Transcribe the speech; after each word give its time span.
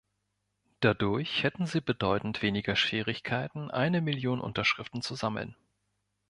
Dadurch 0.79 1.43
hätten 1.43 1.67
sie 1.67 1.79
bedeutend 1.79 2.41
weniger 2.41 2.75
Schwierigkeiten, 2.75 3.69
eine 3.69 4.01
Million 4.01 4.41
Unterschriften 4.41 5.03
zu 5.03 5.13
sammeln. 5.13 5.55